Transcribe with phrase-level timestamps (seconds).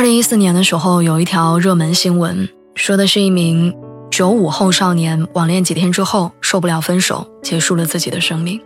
[0.00, 3.76] 二零一四年的时候，有一条热门新闻，说的是一名
[4.10, 8.58] 九五后少年网恋几天之后受不了分手，结束了自己的生命。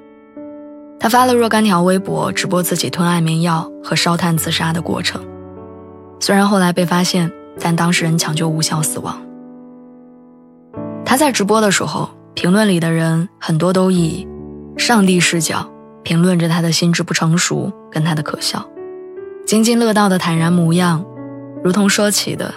[1.01, 5.21] 他发了若干条微博，直播自己吞安眠药和烧炭自杀的过程。
[6.21, 7.29] 虽然后来被发现，
[7.59, 9.21] 但当事人抢救无效死亡。
[11.05, 14.25] 他在直播的时候，评论里的人很多都以
[14.77, 15.69] 上帝视角
[16.05, 18.65] 评论着他的心智不成熟跟他的可笑，
[19.45, 21.05] 津津乐道的坦然模样。
[21.65, 22.53] 如同说起的，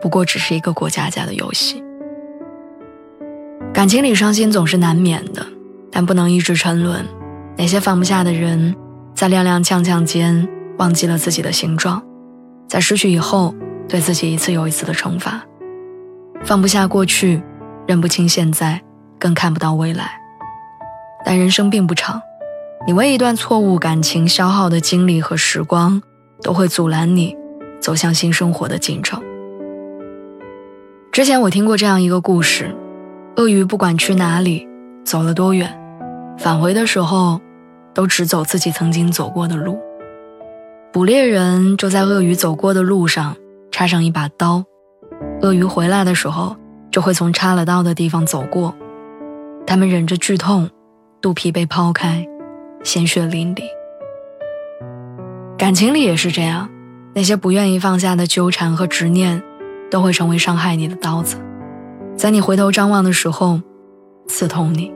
[0.00, 1.84] 不过只是一个过家家的游戏。
[3.74, 5.46] 感情里伤心总是难免的，
[5.92, 7.04] 但不能一直沉沦。
[7.58, 8.74] 那些放不下的人，
[9.14, 12.02] 在踉踉跄跄间忘记了自己的形状，
[12.66, 13.54] 在失去以后，
[13.86, 15.44] 对自己一次又一次的惩罚。
[16.42, 17.42] 放不下过去，
[17.86, 18.80] 认不清现在，
[19.18, 20.18] 更看不到未来。
[21.22, 22.18] 但人生并不长，
[22.86, 26.00] 你为一段错误感情消耗的精力和时光，
[26.42, 27.36] 都会阻拦你。
[27.80, 29.22] 走向新生活的进程。
[31.12, 32.74] 之前我听过这样一个故事：
[33.36, 34.68] 鳄鱼不管去哪里，
[35.04, 35.68] 走了多远，
[36.38, 37.40] 返回的时候，
[37.92, 39.78] 都只走自己曾经走过的路。
[40.92, 43.36] 捕猎人就在鳄鱼走过的路上
[43.70, 44.64] 插上一把刀，
[45.42, 46.56] 鳄鱼回来的时候，
[46.90, 48.74] 就会从插了刀的地方走过。
[49.66, 50.70] 他们忍着剧痛，
[51.20, 52.26] 肚皮被剖开，
[52.84, 53.64] 鲜血淋漓。
[55.58, 56.70] 感情里也是这样。
[57.18, 59.42] 那些不愿意放下的纠缠和执念，
[59.90, 61.36] 都会成为伤害你的刀子，
[62.16, 63.60] 在你回头张望的时候，
[64.28, 64.92] 刺痛你。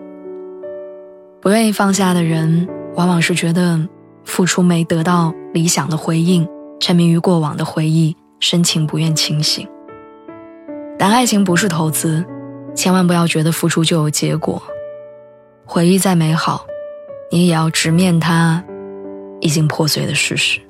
[1.40, 3.88] 不愿意放下的人，往往是觉得
[4.24, 9.66] 付出没得到理想的回应，沉迷于过往的回忆，深情不愿清醒。
[10.96, 12.24] 但爱情不是投资，
[12.72, 14.62] 千万不要觉得付出就有结果。
[15.64, 16.64] 回忆再美好，
[17.32, 18.62] 你也要直面它
[19.40, 20.60] 已经破碎的事实。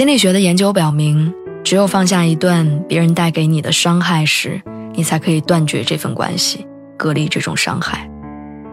[0.00, 1.30] 心理学的研究表明，
[1.62, 4.58] 只有放下一段别人带给你的伤害时，
[4.94, 6.66] 你才可以断绝这份关系，
[6.96, 8.10] 隔离这种伤害。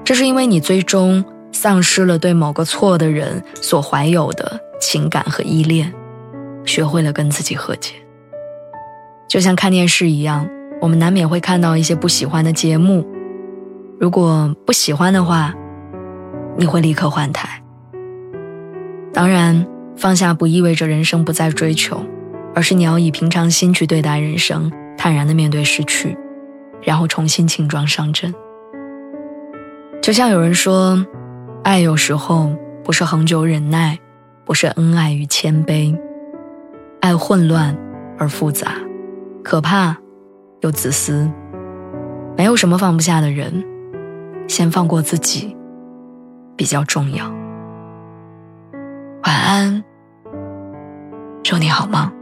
[0.05, 5.93] 这是因为你最终丧失了对某个错的人所怀有的情感和依恋，
[6.63, 7.95] 学会了跟自己和解。
[9.27, 10.47] 就像看电视一样，
[10.79, 13.05] 我们难免会看到一些不喜欢的节目，
[13.99, 15.53] 如果不喜欢的话，
[16.55, 17.61] 你会立刻换台。
[19.11, 19.67] 当然。
[19.97, 21.99] 放下不意味着人生不再追求，
[22.53, 26.15] 而是你要以平常心去对待人生，坦然的面对失去，
[26.83, 28.33] 然后重新轻装上阵。
[30.01, 31.03] 就像有人说，
[31.63, 33.97] 爱有时候不是恒久忍耐，
[34.45, 35.97] 不是恩爱与谦卑，
[37.01, 37.75] 爱混乱
[38.19, 38.73] 而复杂，
[39.43, 39.97] 可怕
[40.61, 41.29] 又自私。
[42.37, 43.65] 没有什么放不下的人，
[44.47, 45.57] 先放过自己
[46.55, 47.46] 比较重要。
[49.47, 49.81] 安，
[51.41, 52.16] 祝你好梦。